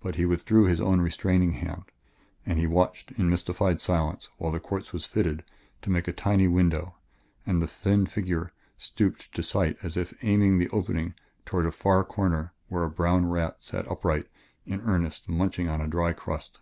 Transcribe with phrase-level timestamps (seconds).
[0.00, 1.84] But he withdrew his own restraining hand,
[2.44, 5.44] and he watched in mystified silence while the quartz was fitted
[5.82, 6.96] to make a tiny window
[7.46, 11.14] and the thin figure stooped to sight as if aiming the opening
[11.44, 14.26] toward a far corner where a brown rat sat upright
[14.64, 16.58] in earnest munching of a dry crust.